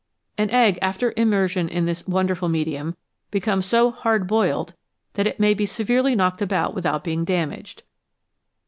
An 0.35 0.49
egg, 0.49 0.79
after 0.81 1.13
immersion 1.15 1.69
in 1.69 1.85
this 1.85 2.07
wonderful 2.07 2.49
medium, 2.49 2.95
becomes 3.29 3.67
so 3.67 3.91
"hard 3.91 4.25
boiled" 4.27 4.73
that 5.13 5.27
it 5.27 5.39
may 5.39 5.53
be 5.53 5.67
severely 5.67 6.15
knocked 6.15 6.41
about 6.41 6.73
without 6.73 7.03
being 7.03 7.23
damaged. 7.23 7.83